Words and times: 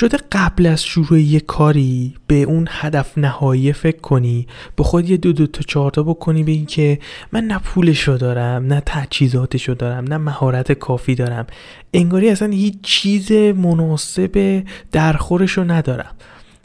شده 0.00 0.18
قبل 0.32 0.66
از 0.66 0.84
شروع 0.84 1.20
یه 1.20 1.40
کاری 1.40 2.14
به 2.26 2.42
اون 2.42 2.68
هدف 2.70 3.18
نهایی 3.18 3.72
فکر 3.72 4.00
کنی؟ 4.00 4.46
به 4.76 4.84
خود 4.84 5.10
یه 5.10 5.16
دو 5.16 5.32
دو 5.32 5.46
تا 5.46 5.60
چهارتا 5.66 6.02
بکنی 6.02 6.42
به 6.42 6.52
این 6.52 6.66
که 6.66 6.98
من 7.32 7.44
نه 7.44 7.58
پولشو 7.58 8.16
دارم 8.16 8.66
نه 8.66 8.82
تجهیزاتشو 8.86 9.74
دارم 9.74 10.04
نه 10.04 10.16
مهارت 10.16 10.72
کافی 10.72 11.14
دارم. 11.14 11.46
انگاری 11.94 12.28
اصلا 12.28 12.48
هیچ 12.48 12.74
چیز 12.82 13.32
مناسب 13.32 14.64
درخورشو 14.92 15.64
ندارم. 15.64 16.14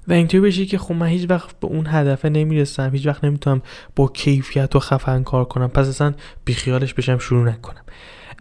و 0.08 0.14
اینطوری 0.14 0.44
بشه 0.44 0.66
که 0.66 0.78
خب 0.78 0.94
من 0.94 1.08
هیچ 1.08 1.30
وقت 1.30 1.60
به 1.60 1.68
اون 1.68 1.88
هدف 1.88 2.26
نمی‌رسم 2.26 2.90
هیچ 2.94 3.08
وقت 3.08 3.24
نمی‌تونم 3.24 3.62
با 3.96 4.08
کیفیت 4.08 4.76
و 4.76 4.80
خفن 4.80 5.24
کار 5.24 5.46
کنم. 5.46 5.68
پس 5.68 5.88
اصلا 5.88 6.14
بیخیالش 6.46 6.94
بشم 6.94 7.18
شروع 7.18 7.50
نکنم. 7.50 7.82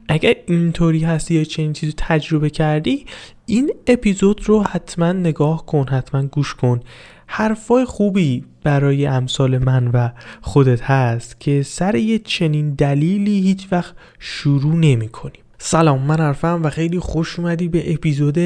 اگر 0.09 0.35
اینطوری 0.47 1.05
هستی 1.05 1.35
یا 1.35 1.45
چنین 1.45 1.73
چیزی 1.73 1.95
تجربه 1.97 2.51
کردی 2.51 3.07
این 3.47 3.73
اپیزود 3.87 4.41
رو 4.45 4.63
حتما 4.63 5.13
نگاه 5.13 5.67
کن 5.67 5.87
حتما 5.89 6.23
گوش 6.23 6.55
کن. 6.55 6.81
حرفای 7.27 7.85
خوبی 7.85 8.45
برای 8.63 9.07
امثال 9.07 9.59
من 9.59 9.89
و 9.89 10.11
خودت 10.43 10.83
هست 10.83 11.41
که 11.41 11.63
سر 11.63 11.95
یه 11.95 12.19
چنین 12.19 12.71
دلیلی 12.71 13.41
هیچ 13.41 13.69
وقت 13.73 13.95
شروع 14.19 14.75
نمی 14.75 15.09
کنیم. 15.09 15.43
سلام 15.59 16.03
من 16.03 16.21
عرفم 16.21 16.61
و 16.65 16.71
خیلی 16.71 16.99
خوش 16.99 17.39
اومدی 17.39 17.69
به 17.69 17.93
اپیزود 17.93 18.39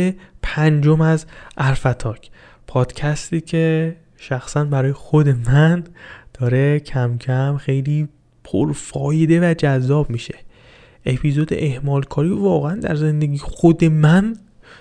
پنجم 0.42 1.00
از 1.00 1.26
عرفتاک 1.58 2.30
پادکستی 2.66 3.40
که 3.40 3.96
شخصا 4.16 4.64
برای 4.64 4.92
خود 4.92 5.28
من 5.28 5.84
داره 6.34 6.80
کم 6.80 7.18
کم 7.18 7.56
خیلی 7.56 8.08
پرفایده 8.44 9.50
و 9.50 9.54
جذاب 9.54 10.10
میشه. 10.10 10.34
اپیزود 11.06 11.48
اهمال 11.52 12.02
کاری 12.02 12.28
واقعا 12.28 12.74
در 12.74 12.94
زندگی 12.94 13.38
خود 13.38 13.84
من 13.84 14.36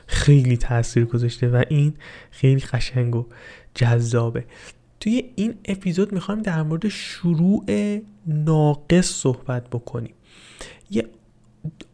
خیلی 0.08 0.58
تاثیر 0.58 1.06
گذاشته 1.06 1.48
و 1.48 1.64
این 1.70 1.94
خیلی 2.32 2.62
قشنگ 2.62 3.16
و 3.16 3.26
جذابه. 3.76 4.46
توی 5.00 5.24
این 5.36 5.56
اپیزود 5.66 6.14
می‌خوایم 6.14 6.42
در 6.42 6.64
مورد 6.64 6.88
شروع 6.88 7.66
ناقص 8.28 9.06
صحبت 9.06 9.70
بکنیم. 9.70 10.14
یه 10.90 11.08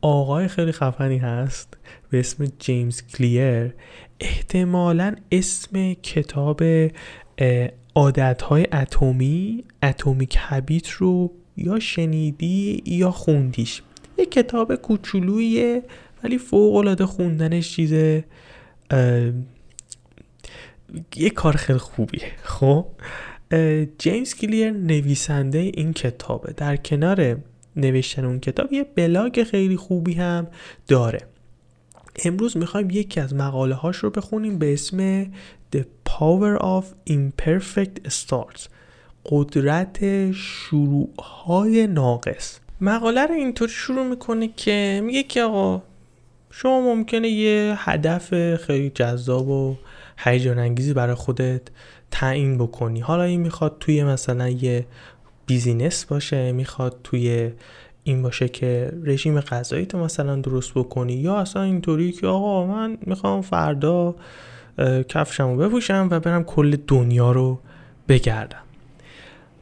آقای 0.02 0.48
خیلی 0.48 0.72
خفنی 0.72 1.18
هست 1.18 1.78
به 2.10 2.20
اسم 2.20 2.46
جیمز 2.60 3.02
کلیر. 3.02 3.74
احتمالا 4.20 5.16
اسم 5.32 5.94
کتاب 5.94 6.64
عادتهای 7.96 8.68
اتمی 8.74 9.64
اتمیک 9.84 10.38
هبیت 10.40 10.90
رو 10.90 11.32
یا 11.58 11.80
شنیدی 11.80 12.84
یا 12.86 13.12
خوندیش. 13.12 13.82
یه 14.18 14.26
کتاب 14.26 14.76
کوچولویه 14.76 15.84
ولی 16.24 16.38
فوق 16.38 16.76
العاده 16.76 17.06
خوندنش 17.06 17.72
چیز 17.76 17.92
یه 21.16 21.30
کار 21.36 21.56
خیلی 21.56 21.80
خوبیه 21.80 22.32
خب؟ 22.44 22.86
جیمز 23.98 24.36
کلیر 24.36 24.72
نویسنده 24.72 25.58
این 25.58 25.94
کتابه. 25.94 26.54
در 26.54 26.76
کنار 26.76 27.38
نوشتن 27.76 28.26
اون 28.26 28.40
کتاب 28.40 28.74
یه 28.74 28.84
بلاگ 28.96 29.44
خیلی 29.44 29.78
خوبی 29.78 30.14
هم 30.14 30.48
داره. 30.88 31.20
امروز 32.26 32.58
می‌خوایم 32.58 32.90
یکی 32.90 33.20
از 33.20 33.36
مقاله 33.36 33.76
هاش 33.76 33.98
رو 33.98 34.10
بخونیم 34.10 34.58
به 34.58 34.74
اسم 34.74 35.26
The 35.76 35.82
Power 36.10 36.62
of 36.62 36.84
Imperfect 37.10 38.10
Starts 38.10 38.68
قدرت 39.26 40.32
شروع 40.32 41.10
های 41.20 41.88
ناقص. 41.88 42.60
مقاله 42.82 43.26
رو 43.26 43.34
اینطوری 43.34 43.72
شروع 43.72 44.08
می‌کنه 44.08 44.48
که 44.48 45.02
میگه 45.04 45.24
که 45.24 45.42
آقا 45.42 45.84
شما 46.56 46.82
ممکنه 46.82 47.30
یه 47.30 47.76
هدف 47.78 48.56
خیلی 48.56 48.90
جذاب 48.90 49.50
و 49.50 49.76
هیجان 50.18 50.60
انگیزی 50.60 50.94
برای 50.94 51.16
خودت 51.16 51.62
تعیین 52.12 52.58
بکنی. 52.58 53.00
حالا 53.00 53.24
این 53.24 53.42
می‌خواد 53.42 53.78
توی 53.80 54.04
مثلا 54.04 54.50
یه 54.50 54.86
بیزینس 55.46 56.06
باشه 56.06 56.52
می‌خواد 56.52 57.00
توی 57.04 57.52
این 58.04 58.22
باشه 58.22 58.50
که 58.50 58.94
رژیم 59.04 59.40
غذایی 59.40 59.86
تو 59.86 59.98
مثلا 59.98 60.36
درست 60.36 60.74
بکنی 60.74 61.14
یا 61.14 61.36
اصلا 61.36 61.62
اینطوری 61.62 62.12
که 62.12 62.28
آقا 62.28 62.68
من 62.68 62.98
می‌خوام 63.02 63.42
فردا 63.42 64.16
کفشم 65.10 65.48
رو 65.48 65.58
بپوشم 65.58 66.08
و 66.12 66.20
برم 66.20 66.44
کل 66.44 66.78
دنیا 66.88 67.32
رو 67.32 67.60
بگردم. 68.08 68.64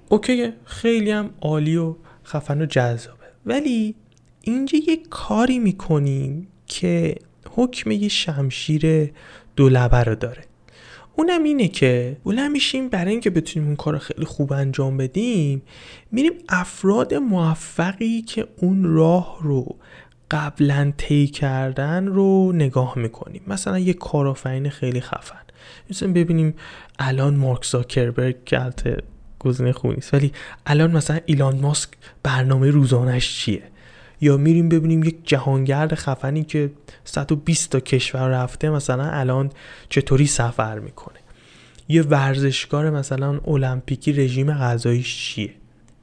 اوکی 0.10 0.50
خیلی 0.66 1.12
هم 1.12 1.30
عالی 1.42 1.78
و 1.78 1.96
خفن 2.26 2.62
و 2.62 2.66
جذابه. 2.66 3.26
ولی 3.46 3.96
اینجا 4.42 4.80
یه 4.88 5.00
کاری 5.10 5.60
می‌کنیم 5.60 6.48
که 6.72 7.16
حکم 7.50 7.92
یه 7.92 8.08
شمشیر 8.08 9.12
دو 9.56 9.70
رو 9.70 10.16
داره. 10.16 10.44
اونم 11.16 11.44
اینه 11.44 11.68
که 11.68 12.18
بلند 12.26 12.52
میشیم 12.52 12.90
برای 12.90 13.12
اینکه 13.12 13.30
بتونیم 13.30 13.68
اون 13.68 13.76
کار 13.76 13.98
خیلی 13.98 14.26
خوب 14.26 14.54
انجام 14.54 14.98
بدیم 14.98 15.62
میریم 16.12 16.32
افراد 16.50 17.14
موفقی 17.14 18.22
که 18.22 18.48
اون 18.58 18.84
راه 18.84 19.38
رو 19.42 19.76
قبلا 20.32 20.94
طی 20.98 21.28
کردن 21.28 22.08
رو 22.08 22.52
نگاه 22.52 23.00
می‌کنیم. 23.00 23.42
مثلا 23.48 23.80
یه 23.80 23.94
کارآفرین 23.94 24.70
خیلی 24.70 25.02
خفن. 25.02 25.42
مثلا 25.90 26.14
ببینیم 26.14 26.54
الان 27.00 27.36
مارک 27.36 27.66
زاکربرگ 27.66 28.36
که 28.46 28.98
گزینه 29.40 29.72
خوبی 29.72 29.96
نیست 29.96 30.14
ولی 30.14 30.32
الان 30.66 30.92
مثلا 30.92 31.20
ایلان 31.26 31.60
ماسک 31.60 31.90
برنامه 32.24 32.70
روزانش 32.70 33.40
چیه؟ 33.40 33.71
یا 34.22 34.38
میریم 34.38 34.70
ببینیم 34.70 35.04
یک 35.04 35.18
جهانگرد 35.24 35.96
خفنی 35.96 36.44
که 36.44 36.72
120 37.04 37.72
تا 37.72 37.80
کشور 37.80 38.28
رفته 38.28 38.70
مثلا 38.70 39.04
الان 39.04 39.50
چطوری 39.90 40.26
سفر 40.26 40.80
می‌کنه؟ 40.80 41.20
یه 41.90 42.02
ورزشکار 42.02 42.90
مثلا 42.90 43.40
المپیکی 43.48 44.14
رژیم 44.14 44.54
غذاییش 44.54 45.18
چیه؟ 45.18 45.54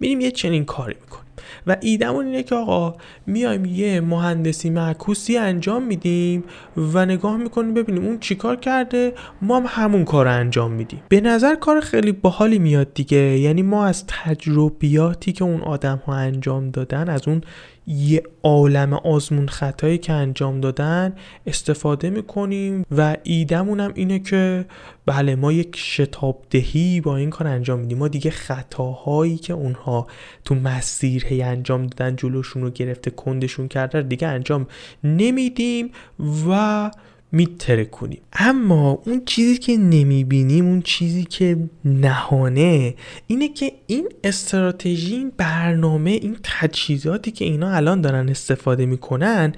میریم 0.01 0.21
یه 0.21 0.31
چنین 0.31 0.65
کاری 0.65 0.95
می‌کنیم. 1.01 1.25
و 1.67 1.77
ایدمون 1.81 2.27
اینه 2.27 2.43
که 2.43 2.55
آقا 2.55 2.95
میایم 3.27 3.65
یه 3.65 4.01
مهندسی 4.01 4.71
معکوسی 4.71 5.37
انجام 5.37 5.83
میدیم 5.83 6.45
و 6.77 7.07
نگاه 7.07 7.37
می‌کنیم 7.37 7.75
ببینیم 7.75 8.05
اون 8.05 8.19
چیکار 8.19 8.57
کرده 8.57 9.12
ما 9.43 9.61
هم 9.61 9.65
همون 9.69 10.05
کار 10.05 10.28
انجام 10.28 10.73
میدیم. 10.73 11.03
به 11.09 11.21
نظر 11.21 11.55
کار 11.55 11.81
خیلی 11.81 12.12
باحالی 12.12 12.59
میاد 12.59 12.95
دیگه. 12.95 13.19
یعنی 13.19 13.62
ما 13.62 13.84
از 13.84 14.05
تجربیاتی 14.07 15.33
که 15.33 15.45
اون 15.45 15.61
آدم 15.61 16.03
ها 16.07 16.15
انجام 16.15 16.71
دادن 16.71 17.09
از 17.09 17.28
اون 17.28 17.41
یه 17.88 18.22
عالم 18.43 18.93
آزمون 18.93 19.49
خطایی 19.49 19.99
که 19.99 20.12
انجام 20.12 20.60
دادن 20.60 21.12
استفاده 21.47 22.10
می‌کنیم 22.10 22.87
و 22.97 23.16
ایدمون 23.22 23.81
هم 23.81 23.93
اینه 23.94 24.19
که 24.19 24.66
بله 25.06 25.37
ما 25.37 25.53
یک 25.53 25.76
شتاب 25.76 26.43
دهی 26.50 27.00
با 27.00 27.16
این 27.16 27.31
کار 27.31 27.47
انجام 27.48 27.81
میدیم. 27.81 27.98
ما 27.98 28.09
دیگه 28.09 28.31
خطاهایی 28.31 29.37
که 29.37 29.53
اونها 29.53 30.06
تو 30.44 30.54
مسیر 30.54 31.27
هی 31.27 31.43
انجام 31.43 31.87
دادن 31.87 32.16
جلوشون 32.16 32.62
رو 32.62 32.71
گرفته 32.71 33.10
کندشون 33.10 33.69
کرده 33.69 34.03
دیگه 34.03 34.28
انجام 34.28 34.66
نمیدیم 35.04 35.91
و 36.50 36.91
میتره 37.33 37.84
کنیم 37.84 38.21
اما 38.33 39.03
اون 39.06 39.22
چیزی 39.27 39.59
که 39.59 39.77
نمی‌بینیم 39.77 40.66
اون 40.66 40.83
چیزی 40.83 41.25
که 41.25 41.59
نهانه 41.84 42.94
اینه 43.27 43.49
که 43.49 43.72
این 43.87 44.09
استراتژی 44.25 45.15
این 45.15 45.33
برنامه 45.37 46.11
این 46.11 46.37
تجهیزاتی 46.43 47.31
که 47.31 47.44
اینا 47.44 47.71
الان 47.71 48.00
دارن 48.00 48.28
استفاده 48.28 48.87
می‌کنن 48.87 49.53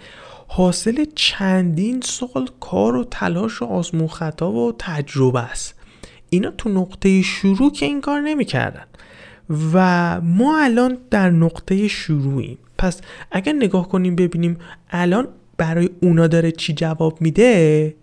حاصل 0.48 1.04
چندین 1.14 2.00
سال 2.00 2.48
کار 2.60 2.96
و 2.96 3.04
تلاش 3.04 3.62
و 3.62 3.64
آزمون 3.64 4.08
خطا 4.08 4.52
و 4.52 4.72
تجربه 4.78 5.40
است. 5.40 5.74
اینا 6.30 6.50
تو 6.50 6.68
نقطه 6.68 7.22
شروع 7.22 7.72
که 7.72 7.86
این 7.86 8.00
کار 8.00 8.20
نمی‌کردن. 8.20 8.84
و 9.72 10.20
ما 10.20 10.58
الان 10.58 10.98
در 11.10 11.30
نقطه 11.30 11.88
شروعیم. 11.88 12.58
پس 12.78 13.00
اگر 13.32 13.52
نگاه 13.52 13.88
کنیم 13.88 14.16
ببینیم 14.16 14.56
الان 14.90 15.28
برای 15.60 15.90
اونا 16.02 16.26
داره 16.26 16.52
چی 16.52 16.72
جواب 16.72 17.20
میده؟ 17.20 17.94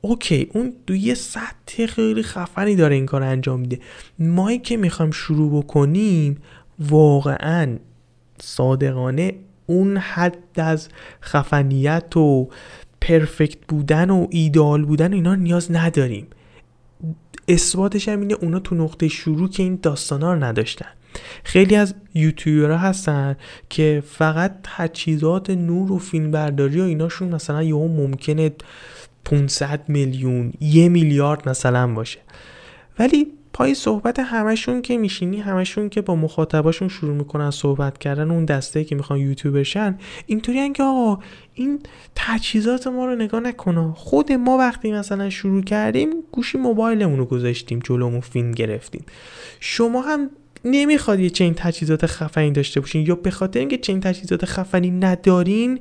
اوکی 0.00 0.50
اون 0.54 0.72
دو 0.86 0.94
یه 0.94 1.14
سطح 1.14 1.86
خیلی 1.86 2.22
خفنی 2.22 2.76
داره 2.76 2.94
این 2.94 3.06
کار 3.06 3.22
انجام 3.22 3.60
میده. 3.60 3.78
مایی 4.18 4.58
که 4.58 4.76
می‌خوایم 4.76 5.10
شروع 5.10 5.62
بکنیم 5.62 6.42
واقعا 6.78 7.76
صادقانه 8.40 9.34
اون 9.66 9.96
حد 9.96 10.60
از 10.60 10.88
خفنیت 11.22 12.16
و 12.16 12.48
پرفکت 13.00 13.58
بودن 13.68 14.10
و 14.10 14.26
ایدال 14.30 14.84
بودن 14.84 15.12
اینا 15.12 15.34
نیاز 15.34 15.72
نداریم. 15.72 16.26
اثباتش 17.48 18.08
هم 18.08 18.20
اینه 18.20 18.34
اونا 18.34 18.58
تو 18.58 18.74
نقطه 18.74 19.08
شروع 19.08 19.48
که 19.48 19.62
این 19.62 19.78
داستانا 19.82 20.34
رو 20.34 20.44
نداشتن. 20.44 20.88
خیلی 21.44 21.76
از 21.76 21.94
یوتیوبرها 22.14 22.78
هستن 22.78 23.36
که 23.70 24.02
فقط 24.06 24.52
تجهیزات 24.62 25.50
نور 25.50 25.92
و 25.92 25.98
فیلم 25.98 26.30
برداری 26.30 26.80
و 26.80 26.84
ایناشون 26.84 27.28
مثلا 27.28 27.62
یهو 27.62 27.88
ممکنه 27.88 28.52
500 29.24 29.80
میلیون 29.88 30.52
یه 30.60 30.88
میلیارد 30.88 31.48
مثلا 31.48 31.94
باشه. 31.94 32.18
ولی 32.98 33.26
پای 33.54 33.74
صحبت 33.74 34.18
همشون 34.18 34.82
که 34.82 34.98
میشینی 34.98 35.40
همشون 35.40 35.88
که 35.88 36.00
با 36.00 36.16
مخاطباشون 36.16 36.88
شروع 36.88 37.14
می‌کنن 37.14 37.50
صحبت 37.50 37.98
کردن 37.98 38.30
اون 38.30 38.44
دسته 38.44 38.84
که 38.84 38.94
می‌خوان 38.94 39.18
یوتیوبرشن 39.18 39.98
اینطوری 40.26 40.72
که 40.72 40.82
آقا 40.82 41.22
این 41.54 41.78
تجهیزات 42.14 42.86
ما 42.86 43.06
رو 43.06 43.14
نگاه 43.14 43.40
نکنه 43.40 43.92
خود 43.92 44.32
ما 44.32 44.58
وقتی 44.58 44.92
مثلا 44.92 45.30
شروع 45.30 45.62
کردیم 45.62 46.10
گوشی 46.32 46.58
موبایلمون 46.58 47.18
رو 47.18 47.24
گذاشتیم 47.24 47.78
جلومون 47.78 48.20
فیلم 48.20 48.52
گرفتیم. 48.52 49.04
شما 49.60 50.02
هم 50.02 50.30
نمی‌خواد 50.64 51.20
یه 51.20 51.30
چنین 51.30 51.54
تجهیزات 51.54 52.06
خفنی 52.06 52.50
داشته 52.50 52.80
باشین. 52.80 53.06
یا 53.06 53.14
به 53.14 53.30
خاطر 53.30 53.60
اینکه 53.60 53.78
چنین 53.78 54.00
تجهیزات 54.00 54.44
خفنی 54.44 54.90
ندارین 54.90 55.80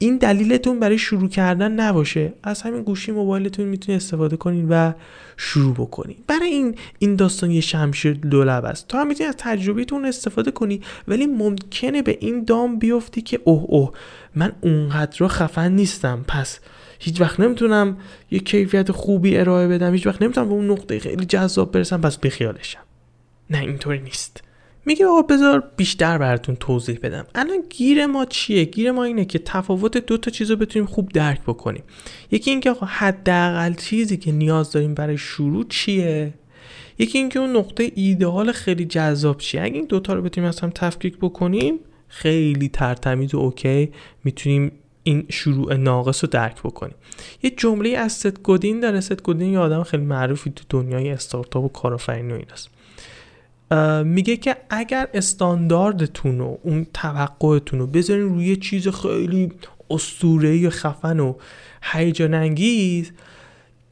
این 0.00 0.16
دلیلتون 0.16 0.80
برای 0.80 0.98
شروع 0.98 1.28
کردن 1.28 1.72
نباشه. 1.72 2.32
از 2.42 2.62
همین 2.62 2.82
گوشی 2.82 3.12
موبایلتون 3.12 3.66
می‌تونید 3.66 4.00
استفاده 4.00 4.36
کنین 4.36 4.68
و 4.68 4.92
شروع 5.36 5.74
بکنین. 5.74 6.16
برای 6.26 6.48
این 6.48 6.74
این 6.98 7.16
داستان 7.16 7.50
یه 7.50 7.60
شمشیر 7.60 8.12
دولب 8.12 8.64
است. 8.64 8.88
تو 8.88 8.98
هم 8.98 9.06
می‌تونی 9.06 9.28
از 9.28 9.34
تجربیتون 9.38 10.04
استفاده 10.04 10.50
کنی 10.50 10.80
ولی 11.08 11.26
ممکنه 11.26 12.02
به 12.02 12.18
این 12.20 12.44
دام 12.44 12.78
بیفتی 12.78 13.20
که 13.20 13.40
اوه 13.44 13.64
اوه 13.68 13.92
من 14.34 14.52
اونقدر 14.60 15.28
خفن 15.28 15.72
نیستم. 15.72 16.24
پس 16.28 16.60
هیچ 16.98 17.20
وقت 17.20 17.40
نمی‌تونم 17.40 17.96
یه 18.30 18.38
کیفیت 18.38 18.92
خوبی 18.92 19.36
ارائه 19.36 19.68
بدم. 19.68 19.92
هیچ 19.92 20.06
وقت 20.06 20.22
نمی‌تونم 20.22 20.48
به 20.48 20.54
اون 20.54 20.70
نقطه 20.70 20.98
خیلی 20.98 21.24
جذاب 21.24 21.72
برسم. 21.72 22.00
پس 22.00 22.16
بخیالشم 22.16 22.80
نه 23.50 23.58
اینطوری 23.58 23.98
نیست. 23.98 24.42
میگه 24.86 25.06
آقا 25.06 25.22
بذار 25.22 25.62
بیشتر 25.76 26.18
براتون 26.18 26.56
توضیح 26.56 26.98
بدم. 27.02 27.26
الان 27.34 27.62
گیر 27.70 28.06
ما 28.06 28.24
چیه؟ 28.24 28.64
گیر 28.64 28.92
ما 28.92 29.04
اینه 29.04 29.24
که 29.24 29.38
تفاوت 29.38 29.96
دو 29.96 30.16
تا 30.16 30.30
چیز 30.30 30.50
رو 30.50 30.56
بتونیم 30.56 30.86
خوب 30.86 31.08
درک 31.08 31.40
بکنیم. 31.42 31.82
یکی 32.30 32.50
اینکه 32.50 32.70
آقا 32.70 32.86
حداقل 32.86 33.74
چیزی 33.74 34.16
که 34.16 34.32
نیاز 34.32 34.72
داریم 34.72 34.94
برای 34.94 35.18
شروع 35.18 35.64
چیه؟ 35.68 36.34
یکی 36.98 37.18
اینکه 37.18 37.38
اون 37.38 37.56
نقطه 37.56 37.92
ایدئال 37.94 38.52
خیلی 38.52 38.84
جذاب 38.84 39.38
چیه. 39.38 39.62
اگه 39.62 39.74
این 39.74 39.84
دوتا 39.84 40.12
رو 40.12 40.22
بتونیم 40.22 40.48
از 40.48 40.60
هم 40.60 40.70
تفکیک 40.70 41.18
بکنیم 41.18 41.78
خیلی 42.08 42.68
ترتمیز 42.68 43.34
و 43.34 43.38
اوکی 43.38 43.92
می‌تونیم 44.24 44.72
این 45.02 45.26
شروع 45.28 45.74
ناقص 45.74 46.24
رو 46.24 46.30
درک 46.30 46.62
بکنیم. 46.62 46.94
یه 47.42 47.50
جمله 47.50 47.88
از 47.88 48.12
ست 48.12 48.42
گودین 48.42 48.80
داره. 48.80 49.00
ست 49.00 49.22
گودین 49.22 49.52
یه 49.52 49.58
آدم 49.58 49.82
خیلی 49.82 50.04
معروفی 50.04 50.50
تو 50.50 50.64
دنیای 50.68 51.10
استارتاپ 51.10 51.64
و 51.64 51.68
کارآفرینی 51.68 52.32
و 52.32 52.36
ایناست. 52.36 52.70
میگه 54.04 54.36
که 54.36 54.56
اگر 54.70 55.08
استانداردتون 55.14 56.40
و 56.40 56.56
اون 56.62 56.86
توقعتون 56.94 57.78
رو 57.78 57.86
بذارین 57.86 58.28
روی 58.28 58.56
چیز 58.56 58.88
خیلی 58.88 59.52
اسطوره 59.90 60.56
یا 60.56 60.70
خفن 60.70 61.20
و 61.20 61.34
هیجان 61.82 62.34
انگیز 62.34 63.12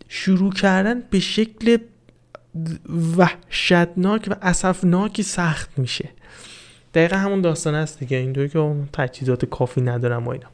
شروع 0.08 0.52
کردن 0.52 1.02
به 1.10 1.20
شکل 1.20 1.78
وحشتناک 3.16 4.26
و 4.30 4.34
اسفناکی 4.42 5.22
سخت 5.22 5.78
میشه. 5.78 6.08
دقیقا 6.94 7.16
همون 7.16 7.40
داستان 7.40 7.74
است 7.74 7.98
دیگه. 7.98 8.16
اینطوری 8.16 8.48
که 8.48 8.74
تجهیزات 8.92 9.44
کافی 9.44 9.80
ندارم 9.80 10.26
و 10.26 10.30
اینا. 10.30 10.46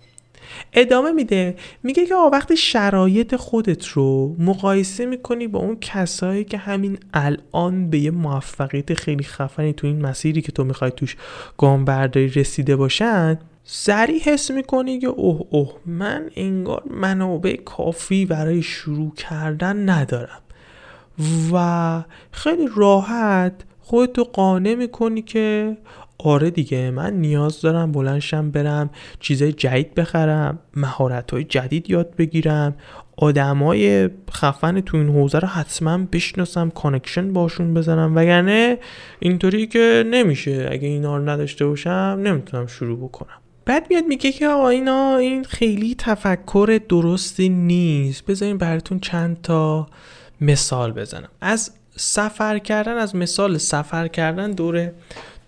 ادامه 0.73 1.13
میده. 1.13 1.57
میگه 1.83 2.07
که 2.07 2.15
وقتی 2.33 2.57
شرایط 2.57 3.37
خودت 3.37 3.87
رو 3.87 4.37
مقایسه 4.39 5.07
می‌کنی 5.07 5.47
با 5.49 5.59
اون 5.59 5.77
کسایی 5.81 6.45
که 6.45 6.59
همین 6.59 6.99
الان 7.15 7.91
به 7.91 7.99
یه 7.99 8.11
موفقیت 8.11 8.95
خیلی 8.95 9.25
خفنی 9.25 9.73
تو 9.73 9.87
این 9.87 10.07
مسیری 10.07 10.43
که 10.43 10.53
تو 10.53 10.65
می‌خوای 10.65 10.91
توش 10.91 11.17
گام 11.59 11.85
برداری 11.85 12.29
رسیده 12.29 12.77
باشن 12.77 13.39
سریع 13.65 14.23
حس 14.23 14.51
می‌کنی 14.51 14.99
که 14.99 15.07
اوه 15.07 15.47
اوه 15.51 15.73
من 15.87 16.31
انگار 16.37 16.83
منابع 16.91 17.57
کافی 17.57 18.27
برای 18.27 18.63
شروع 18.63 19.15
کردن 19.15 19.89
ندارم. 19.89 20.41
و 21.53 22.03
خیلی 22.31 22.69
راحت 22.77 23.53
خودتو 23.81 24.25
قانع 24.25 24.75
می‌کنی 24.75 25.23
که 25.23 25.77
آره 26.19 26.51
دیگه 26.51 26.91
من 26.91 27.13
نیاز 27.13 27.61
دارم 27.61 27.93
بلند 27.93 28.26
شم 28.26 28.51
برم 28.51 28.91
چیزای 29.21 29.53
جدید 29.53 29.95
بخرم 29.95 30.59
مهارت 30.77 31.31
های 31.31 31.45
جدید 31.45 31.91
یاد 31.91 32.17
بگیرم 32.17 32.75
آدمای 33.17 34.11
خفن 34.31 34.81
تو 34.81 34.97
این 34.97 35.09
حوزه 35.09 35.39
رو 35.39 35.49
حتما 35.49 35.99
بشناسم 35.99 36.71
connection 36.71 37.33
باشون 37.33 37.75
بزنم. 37.75 38.17
وگرنه 38.17 38.79
اینطوری 39.19 39.67
که 39.67 40.05
نمیشه. 40.11 40.69
اگه 40.71 40.89
اینا 40.89 41.17
رو 41.17 41.29
نداشته 41.29 41.67
باشم 41.67 42.21
نمی‌تونم 42.23 42.67
شروع 42.67 42.99
بکنم. 42.99 43.39
بعد 43.65 43.87
میاد 43.91 44.05
میگه 44.05 44.33
که 44.33 44.49
آقا 44.49 44.69
اینا 44.69 45.17
این 45.17 45.45
خیلی 45.45 45.95
تفکر 45.99 46.81
درستی 46.89 47.49
نیست. 47.49 48.27
بذارین 48.27 48.59
براتون 48.59 49.01
چند 49.01 49.43
تا 49.43 49.87
مثال 50.41 50.93
بزنم. 50.93 51.29
از 51.41 51.73
سفر 51.97 52.59
کردن 52.59 52.97
از 52.97 53.17
مثال 53.17 53.59
سفر 53.59 54.09
کردن 54.09 54.51
دور 54.51 54.93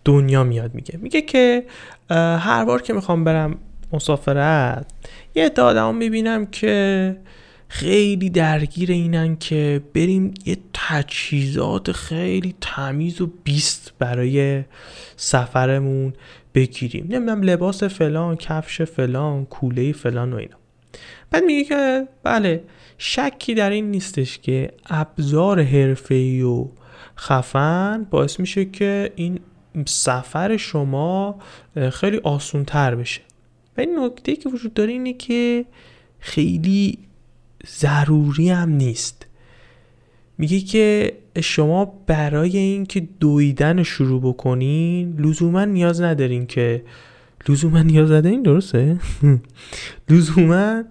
دنیا 0.05 0.45
میاد 0.45 0.75
میگه. 0.75 0.99
میگه 1.03 1.21
که 1.23 1.65
هر 2.11 2.65
بار 2.65 2.83
که 2.83 2.93
می‌خوام 2.93 3.25
برم 3.25 3.59
مسافرت 3.93 4.87
یه 5.35 5.47
عده 5.47 5.63
آدم 5.63 5.95
می‌بینم 5.95 6.47
که 6.47 7.17
خیلی 7.69 8.31
درگیر 8.31 8.91
اینن 8.91 9.37
که 9.37 9.83
بریم 9.95 10.35
یه 10.47 10.57
تجهیزات 10.73 11.93
خیلی 11.93 12.55
تمیز 12.61 13.21
و 13.21 13.31
بیست 13.45 13.93
برای 13.99 14.65
سفرمون 15.17 16.13
بگیریم. 16.55 17.07
نمی‌دونم 17.11 17.43
لباس 17.43 17.83
فلان 17.83 18.37
کفش 18.37 18.83
فلان 18.83 19.45
کوله 19.45 19.93
فلان 19.93 20.33
و 20.33 20.37
اینا. 20.37 20.57
بعد 21.31 21.45
میگه 21.45 21.65
که 21.65 22.09
بله 22.23 22.65
شکی 22.99 23.55
در 23.55 23.71
این 23.71 23.91
نیستش 23.91 24.39
که 24.39 24.71
ابزار 24.91 25.63
حرفه‌ای 25.63 26.43
و 26.43 26.69
خفن 27.19 28.07
باعث 28.11 28.41
میشه 28.41 28.65
که 28.65 29.13
این 29.17 29.41
سفر 29.87 30.57
شما 30.57 31.39
خیلی 31.93 32.17
آسون 32.17 32.65
تر 32.65 32.95
بشه. 32.95 33.21
و 33.77 33.81
این 33.81 33.99
نکته 33.99 34.37
که 34.37 34.49
وجود 34.49 34.75
داره 34.75 34.93
اینه 34.93 35.13
که 35.13 35.65
خیلی 36.19 36.99
ضروری 37.67 38.51
هم 38.51 38.69
نیست. 38.71 39.27
میگه 40.39 40.61
که 40.61 41.13
شما 41.43 41.85
برای 42.07 42.57
اینکه 42.57 43.09
دویدن 43.21 43.83
شروع 43.83 44.21
بکنین 44.21 45.17
لزوما 45.21 45.65
نیاز 45.65 46.01
ندارین 46.01 46.47
که 46.47 46.83
لزوما 47.49 47.83
نیاز 47.83 48.11
ندارین 48.11 48.43
درسته؟ 48.43 48.97
لزوما 50.11 50.83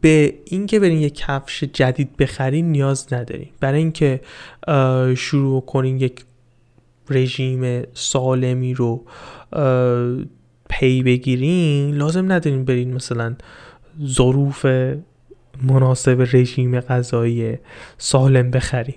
به 0.00 0.34
اینکه 0.44 0.80
برین 0.80 0.98
یه 0.98 1.10
کفش 1.10 1.64
جدید 1.64 2.16
بخرین 2.16 2.72
نیاز 2.72 3.12
ندارین. 3.12 3.48
برای 3.60 3.78
اینکه 3.78 4.20
شروع 5.16 5.60
کنین 5.60 6.00
یک 6.00 6.24
رژیم 7.10 7.82
سالمی 7.92 8.74
رو 8.74 9.04
پی 10.70 11.02
بگیرین 11.02 11.94
لازم 11.94 12.32
ندارین 12.32 12.64
برین 12.64 12.94
مثلا 12.94 13.36
ظروف 14.06 14.66
مناسب 15.62 16.26
رژیم 16.32 16.80
غذایی 16.80 17.58
سالم 17.98 18.50
بخرین. 18.50 18.96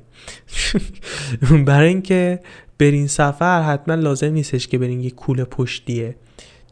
برای 1.65 1.87
اینکه 1.87 2.39
برین 2.79 3.07
سفر 3.07 3.61
حتما 3.61 3.95
لازم 3.95 4.31
نیستش 4.33 4.67
که 4.67 4.77
برین 4.77 5.01
یه 5.01 5.09
کوله 5.09 5.43
پشتی 5.43 6.15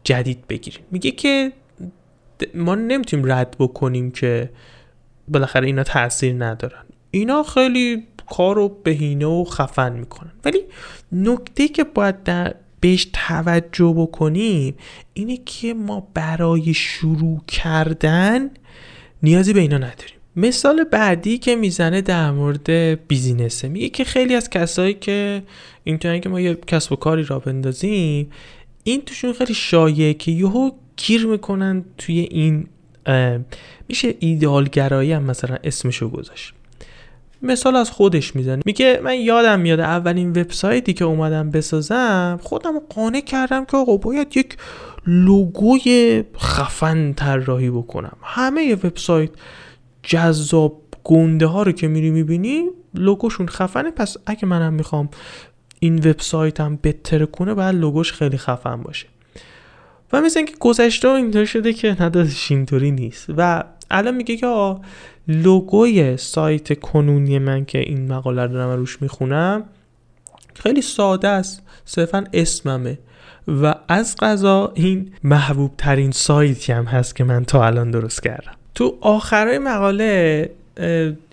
جدید 0.04 0.46
بگیرین. 0.48 0.80
میگه 0.90 1.10
که 1.10 1.52
ما 2.54 2.74
نمی‌تونیم 2.74 3.32
رد 3.32 3.56
بکنیم 3.58 4.10
که 4.10 4.50
بالاخره 5.28 5.66
اینا 5.66 5.82
تاثیر 5.82 6.44
ندارن. 6.44 6.84
اینا 7.10 7.42
خیلی 7.42 8.06
کار 8.30 8.56
رو 8.56 8.68
بهینه 8.68 9.26
و 9.26 9.44
خفن 9.44 9.92
می‌کنن. 9.92 10.32
ولی 10.44 10.58
نکته 11.12 11.68
که 11.68 11.84
باید 11.84 12.22
در 12.22 12.54
بهش 12.80 13.08
توجه 13.12 13.94
بکنیم 13.96 14.74
اینه 15.14 15.36
که 15.36 15.74
ما 15.74 16.08
برای 16.14 16.74
شروع 16.74 17.40
کردن 17.48 18.50
نیازی 19.22 19.52
به 19.52 19.60
اینا 19.60 19.76
نداریم. 19.76 20.16
مثال 20.36 20.84
بعدی 20.84 21.38
که 21.38 21.56
می‌زنه 21.56 22.00
در 22.00 22.30
مورد 22.30 22.70
بیزینسه 23.08 23.68
میگه 23.68 23.88
که 23.88 24.04
خیلی 24.04 24.34
از 24.34 24.50
کسایی 24.50 24.94
که 24.94 25.42
اینطورن 25.84 26.20
که 26.20 26.28
ما 26.28 26.40
یه 26.40 26.54
کسب 26.54 26.92
و 26.92 26.96
کاری 26.96 27.22
را 27.22 27.38
بندازیم 27.38 28.30
این 28.84 29.02
توشون 29.02 29.32
خیلی 29.32 29.54
شایعه 29.54 30.14
که 30.14 30.32
یهو 30.32 30.70
گیر 30.96 31.26
می‌کنن 31.26 31.84
توی 31.98 32.20
این 32.20 32.68
میشه 33.88 34.14
ایدئالگرایی 34.18 35.12
هم 35.12 35.22
مثلا 35.22 35.56
اسمشو 35.64 36.08
گذاشت. 36.08 36.54
مثال 37.42 37.76
از 37.76 37.90
خودش 37.90 38.36
می‌زنه. 38.36 38.62
میگه 38.66 39.00
من 39.04 39.20
یادم 39.20 39.60
میاد 39.60 39.80
اولین 39.80 40.30
وبسایتی 40.30 40.92
که 40.92 41.04
اومدم 41.04 41.50
بسازم 41.50 42.40
خودم 42.42 42.78
قانع 42.78 43.20
کردم 43.20 43.64
که 43.64 43.76
آقا 43.76 43.96
باید 43.96 44.36
یک 44.36 44.56
لوگوی 45.06 46.24
خفن 46.38 47.12
طراحی 47.12 47.70
بکنم. 47.70 48.16
همه 48.22 48.74
وبسایت 48.74 49.30
جذاب 50.02 50.82
گنده 51.04 51.46
ها 51.46 51.62
رو 51.62 51.72
که 51.72 51.88
میری 51.88 52.10
می‌بینی 52.10 52.64
لوگوشون 52.94 53.48
خفنه. 53.48 53.90
پس 53.90 54.16
اگه 54.26 54.46
منم 54.46 54.72
می‌خوام 54.72 55.08
این 55.80 55.98
وبسایتم 55.98 56.78
بهتر 56.82 57.24
کنه 57.24 57.54
باید 57.54 57.74
لوگوش 57.74 58.12
خیلی 58.12 58.38
خفن 58.38 58.82
باشه. 58.82 59.06
و 60.12 60.20
مثل 60.20 60.38
اینکه 60.38 60.54
گذشته 60.60 61.08
اینطور 61.08 61.44
شده 61.44 61.72
که 61.72 62.02
ندادش 62.02 62.50
اینطوری 62.50 62.90
نیست. 62.90 63.26
و 63.36 63.64
الان 63.90 64.14
میگه 64.14 64.36
که 64.36 64.76
لوگوی 65.28 66.16
سایت 66.16 66.80
کنونی 66.80 67.38
من 67.38 67.64
که 67.64 67.78
این 67.78 68.12
مقاله 68.12 68.42
رو 68.42 68.52
دارم 68.52 68.78
روش 68.78 69.02
می‌خونم 69.02 69.64
خیلی 70.54 70.82
ساده 70.82 71.28
است 71.28 71.62
صرفا 71.84 72.24
اسممه. 72.32 72.98
و 73.48 73.74
از 73.88 74.16
قضا 74.18 74.72
این 74.74 75.12
محبوب 75.24 75.72
ترین 75.78 76.10
سایتی 76.10 76.72
هم 76.72 76.84
هست 76.84 77.16
که 77.16 77.24
من 77.24 77.44
تا 77.44 77.66
الان 77.66 77.90
درست 77.90 78.22
کردم. 78.22 78.52
تو 78.74 78.98
آخرای 79.00 79.58
مقاله 79.58 80.50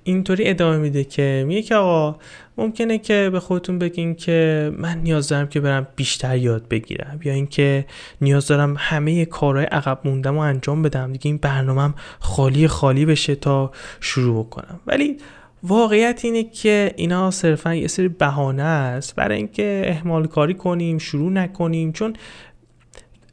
اینطوری 0.04 0.50
ادامه 0.50 0.78
میده 0.78 1.04
که 1.04 1.44
میگه 1.48 1.62
که 1.62 1.76
آقا 1.76 2.20
ممکنه 2.58 2.98
که 2.98 3.30
به 3.32 3.40
خودتون 3.40 3.80
بگین 3.80 4.16
که 4.16 4.72
من 4.78 4.98
نیاز 4.98 5.28
دارم 5.28 5.48
که 5.48 5.60
برم 5.60 5.88
بیشتر 5.96 6.38
یاد 6.38 6.68
بگیرم 6.68 7.20
یا 7.24 7.34
اینکه 7.34 7.86
نیاز 8.22 8.48
دارم 8.48 8.76
همه 8.78 9.26
کارهای 9.26 9.66
عقب 9.66 10.00
موندم 10.06 10.38
و 10.38 10.40
انجام 10.40 10.82
بدم. 10.82 11.12
دیگه 11.12 11.28
این 11.28 11.38
برنامهم 11.38 11.96
خالی 12.20 12.68
خالی 12.68 13.06
بشه 13.06 13.36
تا 13.36 13.72
شروع 14.00 14.46
بکنم 14.46 14.80
ولی 14.88 15.18
واقعیت 15.64 16.22
اینه 16.24 16.44
که 16.44 16.94
اینا 16.96 17.32
صرفا 17.32 17.76
یه 17.76 17.88
سری 17.88 18.08
بهانه 18.08 18.64
است. 18.64 19.16
برای 19.16 19.38
اینکه 19.38 19.84
اهمال 19.88 20.28
کاری 20.28 20.54
کنیم 20.54 20.98
شروع 20.98 21.32
نکنیم. 21.32 21.92
چون 21.92 22.14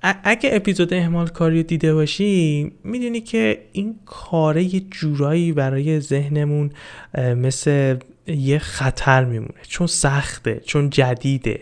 اگه 0.03 0.50
اپیزود 0.53 0.95
اهمال 0.95 1.29
کاری 1.29 1.57
رو 1.57 1.62
دیده 1.62 1.95
باشی 1.95 2.73
می‌دونی 2.85 3.21
که 3.21 3.59
این 3.73 3.95
کاره 4.07 4.75
یه 4.75 4.81
جورایی 4.81 5.53
برای 5.53 6.00
ذهنمون 6.00 6.71
مثل 7.19 7.97
یه 8.35 8.59
خطر 8.59 9.25
میمونه. 9.25 9.61
چون 9.69 9.87
سخته 9.87 10.61
چون 10.65 10.91
جدیده. 10.91 11.61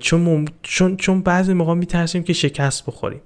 چون, 0.00 0.48
چون, 0.62 0.96
چون 0.96 1.22
بعضی 1.22 1.52
موقع 1.52 1.74
میترسیم 1.74 2.22
که 2.22 2.32
شکست 2.32 2.86
بخوریم. 2.86 3.20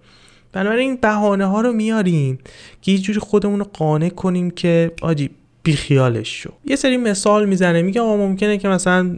بنابراین 0.53 0.89
این 0.89 0.99
بهانه 1.01 1.45
ها 1.45 1.61
رو 1.61 1.73
میاریم 1.73 2.39
که 2.83 2.93
یه 2.93 2.99
جوری 2.99 3.19
خودمون 3.19 3.59
رو 3.59 3.65
قانع 3.65 4.09
کنیم 4.09 4.51
که 4.51 4.93
آجی 5.03 5.31
بیخیالش 5.67 6.43
شو. 6.43 6.53
یه 6.65 6.77
سری 6.77 6.97
مثال 6.97 7.49
می‌زنه 7.49 7.83
میگه 7.83 8.01
آقا 8.01 8.17
ممکنه 8.17 8.59
که 8.59 8.69
مثلا 8.69 9.17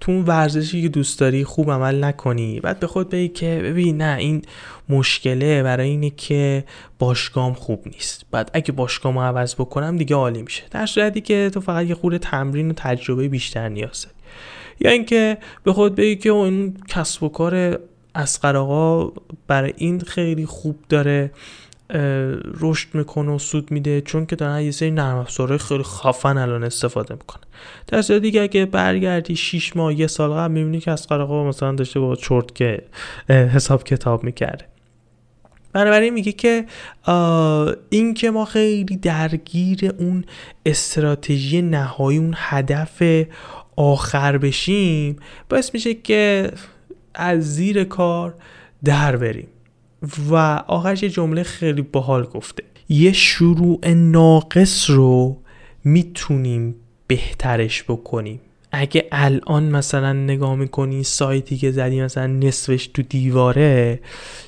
تو 0.00 0.22
ورزشی 0.22 0.82
که 0.82 0.88
دوست 0.88 1.20
داری 1.20 1.44
خوب 1.44 1.70
عمل 1.70 2.04
نکنی. 2.04 2.60
بعد 2.60 2.80
به 2.80 2.86
خود 2.86 3.10
بگی 3.10 3.28
که 3.28 3.60
ببین 3.64 3.96
نه 3.96 4.18
این 4.18 4.42
مشکله 4.88 5.62
برای 5.62 5.88
اینه 5.88 6.10
که 6.10 6.64
باشگام 6.98 7.54
خوب 7.54 7.82
نیست. 7.86 8.26
بعد 8.30 8.50
اگه 8.54 8.72
باشگام 8.72 9.18
رو 9.18 9.24
عوض 9.24 9.54
بکنم 9.54 9.96
دیگه 9.96 10.16
عالی 10.16 10.42
میشه. 10.42 10.62
در 10.70 10.86
صورتی 10.86 11.20
که 11.20 11.50
تو 11.54 11.60
فقط 11.60 11.86
یه 11.86 11.94
خورده 11.94 12.18
تمرین 12.18 12.70
و 12.70 12.72
تجربه 12.76 13.28
بیشتر 13.28 13.68
نیاز 13.68 14.02
داری 14.02 14.14
یا 14.80 14.90
اینکه 14.90 15.38
به 15.64 15.72
خود 15.72 15.94
بگی 15.94 16.16
که 16.16 16.30
اون 16.30 16.74
کسب 16.88 17.22
و 17.22 17.28
کار 17.28 17.78
اسقر 18.14 18.56
آقا 18.56 19.12
برای 19.46 19.72
این 19.76 20.00
خیلی 20.00 20.46
خوب 20.46 20.76
داره. 20.88 21.30
رشد 22.60 22.88
می‌کنه 22.94 23.30
و 23.30 23.38
سود 23.38 23.70
میده 23.70 24.00
چون 24.00 24.26
که 24.26 24.36
دارن 24.36 24.60
یه 24.62 24.70
سری 24.70 24.90
نرم 24.90 25.16
افزارهای 25.16 25.58
خیلی 25.58 25.82
خفن 25.82 26.38
الان 26.38 26.64
استفاده 26.64 27.14
می‌کنه 27.14 27.42
در 27.86 28.02
صورت 28.02 28.22
دیگه 28.22 28.42
اگه 28.42 28.66
برگردی 28.66 29.36
6 29.36 29.76
ماه 29.76 29.94
یه 29.94 30.06
سال 30.06 30.30
قبل 30.30 30.52
می‌بینی 30.52 30.80
که 30.80 30.90
از 30.90 31.06
آقا 31.10 31.48
مثلا 31.48 31.72
داشته 31.72 32.00
با 32.00 32.16
چرت 32.16 32.54
که 32.54 32.82
حساب 33.28 33.84
کتاب 33.84 34.24
می‌کرده. 34.24 34.64
بنابراین 35.72 36.14
میگه 36.14 36.32
که 36.32 36.64
این 37.90 38.14
که 38.14 38.30
ما 38.30 38.44
خیلی 38.44 38.96
درگیر 38.96 39.92
اون 39.98 40.24
استراتژی 40.66 41.62
نهایی 41.62 42.18
اون 42.18 42.34
هدف 42.36 43.02
آخر 43.76 44.38
بشیم 44.38 45.16
باعث 45.48 45.74
میشه 45.74 45.94
که 45.94 46.50
از 47.14 47.54
زیر 47.54 47.84
کار 47.84 48.34
در 48.84 49.16
بریم. 49.16 49.48
و 50.30 50.34
آخرش 50.66 51.02
یه 51.02 51.08
جمله 51.08 51.42
خیلی 51.42 51.82
باحال 51.82 52.22
گفته. 52.22 52.62
یه 52.88 53.12
شروع 53.12 53.88
ناقص 53.88 54.90
رو 54.90 55.36
می‌تونیم 55.84 56.74
بهترش 57.06 57.82
بکنیم. 57.82 58.40
اگه 58.72 59.08
الان 59.12 59.62
مثلا 59.62 60.12
نگاه 60.12 60.54
می‌کنی 60.54 61.02
سایتی 61.02 61.56
که 61.56 61.70
زدی 61.70 62.02
مثلا 62.02 62.26
نصفش 62.26 62.86
تو 62.86 63.02
دیواره 63.02 64.00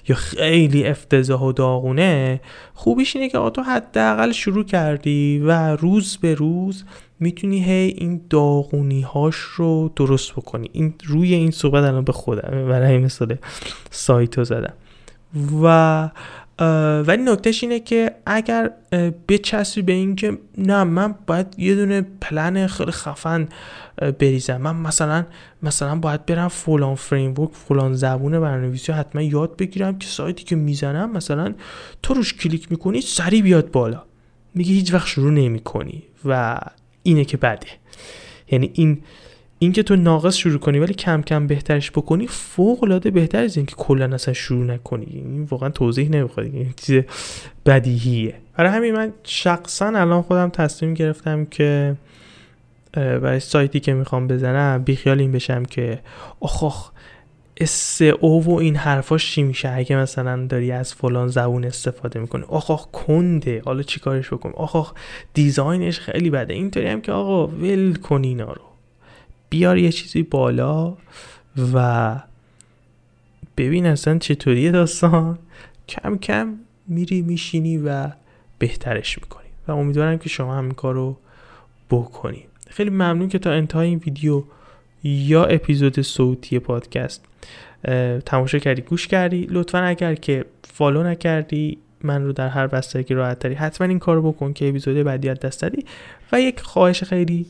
یا 0.08 0.16
خیلی 0.16 0.86
افتضاح 0.86 1.42
و 1.42 1.52
داغونه 1.52 2.40
خوبیش 2.74 3.16
اینه 3.16 3.28
که 3.28 3.38
تو 3.54 3.62
حداقل 3.62 4.32
شروع 4.32 4.64
کردی 4.64 5.38
و 5.38 5.76
روز 5.76 6.16
به 6.16 6.34
روز 6.34 6.84
می‌تونی 7.20 7.64
هی 7.64 7.94
این 7.98 8.20
داغونی 8.30 9.00
هاش 9.00 9.36
رو 9.36 9.92
درست 9.96 10.32
بکنی. 10.32 10.70
این 10.72 10.94
روی 11.04 11.34
این 11.34 11.50
صحبت 11.50 11.84
الان 11.84 12.04
به 12.04 12.12
خودم 12.12 12.68
برای 12.68 12.98
مثال 12.98 13.36
سایت 13.90 14.38
رو 14.38 14.44
زدم. 14.44 14.74
و 15.62 16.10
ولی 17.06 17.22
نکتهش 17.22 17.62
اینه 17.62 17.80
که 17.80 18.14
اگر 18.26 18.70
بچسبی 19.28 19.82
به 19.82 19.92
این 19.92 20.16
که 20.16 20.38
نه 20.58 20.84
من 20.84 21.14
باید 21.26 21.46
یه 21.58 21.74
دونه 21.74 22.06
پلن 22.20 22.66
خیلی 22.66 22.90
خفن 22.90 23.48
بریزم. 24.18 24.56
من 24.56 24.76
مثلا 24.76 25.26
مثلا 25.62 25.94
باید 25.94 26.26
برم 26.26 26.48
فلان 26.48 26.94
framework 26.94 27.50
فلان 27.52 27.94
زبون 27.94 28.40
برنامه‌نویسی 28.40 28.92
حتما 28.92 29.22
یاد 29.22 29.56
بگیرم 29.56 29.98
که 29.98 30.08
سایتی 30.08 30.44
که 30.44 30.56
می‌زنم 30.56 31.12
مثلا 31.12 31.54
تو 32.02 32.14
روش 32.14 32.34
کلیک 32.34 32.70
می‌کنی 32.70 33.00
سریع 33.00 33.42
بیاد 33.42 33.70
بالا. 33.70 34.02
میگه 34.54 34.72
هیچ 34.72 34.94
وقت 34.94 35.06
شروع 35.06 35.30
نمی 35.30 35.60
کنی 35.60 36.02
و 36.24 36.58
اینه 37.02 37.24
که 37.24 37.36
بده. 37.36 37.66
یعنی 38.50 38.70
این 38.74 39.02
اینکه 39.62 39.82
تو 39.82 39.96
ناقص 39.96 40.36
شروع 40.36 40.58
کنی 40.58 40.78
ولی 40.78 40.94
کم 40.94 41.22
کم 41.22 41.46
بهترش 41.46 41.90
بکنی 41.90 42.26
فوق 42.26 42.84
العاده 42.84 43.10
بهتر 43.10 43.44
از 43.44 43.56
اینکه 43.56 43.74
کلا 43.74 44.14
اصلا 44.14 44.34
شروع 44.34 44.64
نکنی. 44.64 45.06
این 45.06 45.42
واقعا 45.42 45.68
توضیح 45.68 46.10
نمی‌خواد. 46.10 46.46
این 46.46 46.74
چیز 46.76 47.04
بدیهیه. 47.66 48.34
برای 48.56 48.70
همین 48.70 48.94
من 48.94 49.12
شخصا 49.24 49.86
الان 49.86 50.22
خودم 50.22 50.48
تصمیم 50.48 50.94
گرفتم 50.94 51.44
که 51.44 51.96
برای 52.92 53.40
سایتی 53.40 53.80
که 53.80 53.94
می‌خوام 53.94 54.28
بزنم 54.28 54.82
بیخیال 54.82 55.20
این 55.20 55.32
بشم 55.32 55.64
که 55.64 56.00
آخ 56.40 56.64
آخ 56.64 56.90
او 58.20 58.44
و 58.44 58.54
این 58.54 58.76
حرفاش 58.76 59.32
چی 59.32 59.42
میشه؟ 59.42 59.70
اگه 59.70 59.96
مثلا 59.96 60.46
داری 60.46 60.72
از 60.72 60.94
فلان 60.94 61.28
زبون 61.28 61.64
استفاده 61.64 62.20
می‌کنی. 62.20 62.44
آخ 62.48 62.70
آخ 62.70 62.86
کنده. 62.92 63.62
حالا 63.64 63.82
چیکارش 63.82 64.32
بکنم؟ 64.32 64.52
آخ 64.56 64.76
آخ 64.76 64.92
دیزاینش 65.34 66.00
خیلی 66.00 66.30
بده. 66.30 66.54
اینطوری 66.54 66.86
هم 66.86 67.00
که 67.00 67.12
آقا 67.12 67.46
ول 67.46 67.94
کن 67.94 68.24
اینا 68.24 68.52
رو. 68.52 68.62
بیار 69.52 69.78
یه 69.78 69.92
چیزی 69.92 70.22
بالا 70.22 70.96
و 71.74 72.16
ببین 73.56 73.86
اصلا 73.86 74.18
چطوریه 74.18 74.70
داستان. 74.70 75.38
کم 75.88 76.18
کم 76.18 76.54
میری 76.88 77.22
میشینی 77.22 77.78
و 77.78 78.08
بهترش 78.58 79.18
می‌کنی. 79.18 79.48
و 79.68 79.72
امیدوارم 79.72 80.18
که 80.18 80.28
شما 80.28 80.54
هم 80.54 80.70
کار 80.70 80.94
رو 80.94 81.16
بکنید 81.90 82.48
خیلی 82.68 82.90
ممنون 82.90 83.28
که 83.28 83.38
تا 83.38 83.50
انتهای 83.50 83.88
این 83.88 83.98
ویدیو 83.98 84.42
یا 85.04 85.44
اپیزود 85.44 86.00
صوتی 86.00 86.58
پادکست 86.58 87.24
تماشا 88.26 88.58
کردی 88.58 88.82
گوش 88.82 89.06
کردی. 89.06 89.46
لطفا 89.50 89.78
اگر 89.78 90.14
که 90.14 90.44
فالو 90.64 91.02
نکردی 91.02 91.78
من 92.02 92.24
رو 92.24 92.32
در 92.32 92.48
هر 92.48 92.66
بستگی 92.66 93.14
راحت 93.14 93.38
تری 93.38 93.54
حتما 93.54 93.86
این 93.86 93.98
کار 93.98 94.20
بکن 94.20 94.52
که 94.52 94.68
اپیزود 94.68 94.96
بعدی 94.96 95.28
دست 95.28 95.62
دادی. 95.62 95.84
و 96.32 96.40
یک 96.40 96.60
خواهش 96.60 97.04
خیلی 97.04 97.46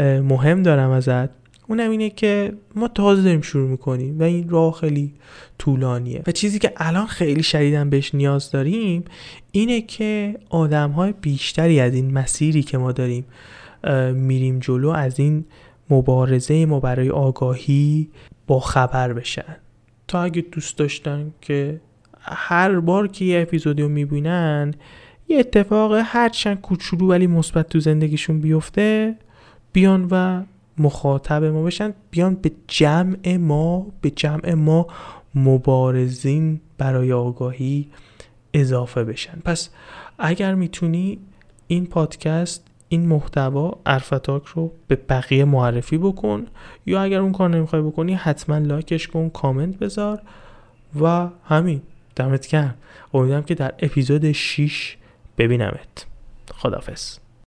مهم 0.00 0.62
دارم 0.62 0.90
ازت. 0.90 1.28
اونم 1.68 1.90
اینه 1.90 2.10
که 2.10 2.52
ما 2.74 2.88
تازه 2.88 3.22
داریم 3.22 3.40
شروع 3.40 3.68
می‌کنیم 3.68 4.20
و 4.20 4.22
این 4.22 4.48
راه 4.48 4.72
خیلی 4.72 5.12
طولانیه. 5.58 6.22
و 6.26 6.32
چیزی 6.32 6.58
که 6.58 6.72
الان 6.76 7.06
خیلی 7.06 7.42
شدیدن 7.42 7.90
بهش 7.90 8.14
نیاز 8.14 8.50
داریم 8.50 9.04
اینه 9.52 9.80
که 9.80 10.38
آدم 10.50 10.90
های 10.90 11.14
بیشتری 11.20 11.80
از 11.80 11.94
این 11.94 12.12
مسیری 12.12 12.62
که 12.62 12.78
ما 12.78 12.92
داریم 12.92 13.24
میریم 14.14 14.58
جلو 14.58 14.88
از 14.88 15.20
این 15.20 15.44
مبارزه 15.90 16.66
ما 16.66 16.80
برای 16.80 17.10
آگاهی 17.10 18.08
با 18.46 18.60
خبر 18.60 19.12
بشن. 19.12 19.56
تا 20.08 20.22
اگه 20.22 20.42
دوست 20.52 20.78
داشتن 20.78 21.32
که 21.40 21.80
هر 22.20 22.80
بار 22.80 23.08
که 23.08 23.24
یه 23.24 23.40
اپیزودی 23.40 23.82
رو 23.82 23.88
می‌بینن 23.88 24.74
یه 25.28 25.38
اتفاق 25.38 26.00
هرچند 26.04 26.60
کوچولو 26.60 27.06
ولی 27.06 27.26
مثبت 27.26 27.68
تو 27.68 27.80
زندگیشون 27.80 28.40
بیفته 28.40 29.16
بیان 29.74 30.08
و 30.10 30.42
مخاطب 30.78 31.44
ما 31.44 31.62
بشن 31.62 31.94
بیان 32.10 32.34
به 32.34 32.52
جمع 32.68 33.36
ما 33.36 33.86
به 34.00 34.10
جمع 34.10 34.54
ما 34.54 34.86
مبارزین 35.34 36.60
برای 36.78 37.12
آگاهی 37.12 37.88
اضافه 38.54 39.04
بشن. 39.04 39.38
پس 39.44 39.70
اگر 40.18 40.54
می‌تونی 40.54 41.18
این 41.66 41.86
پادکست 41.86 42.66
این 42.88 43.06
محتوا 43.06 43.78
ارفتاک 43.86 44.44
رو 44.44 44.72
به 44.88 44.96
بقیه 44.96 45.44
معرفی 45.44 45.98
بکن 45.98 46.46
یا 46.86 47.02
اگر 47.02 47.18
اون 47.18 47.32
کار 47.32 47.50
نمی‌خوای 47.50 47.82
بکنی 47.82 48.14
حتما 48.14 48.58
لایکش 48.58 49.08
کن 49.08 49.28
کامنت 49.28 49.78
بذار 49.78 50.22
و 51.00 51.28
همین 51.44 51.82
دمت 52.16 52.46
گرم. 52.46 52.74
امیدوارم 53.14 53.42
که 53.42 53.54
در 53.54 53.74
اپیزود 53.78 54.32
6 54.32 54.96
ببینمت. 55.38 56.06
خدافز 56.54 57.18